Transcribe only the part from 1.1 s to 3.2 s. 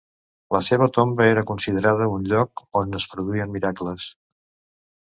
era considerada un lloc on es